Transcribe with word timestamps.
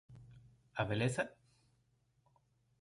Á 0.79 0.83
beleza? 0.89 1.23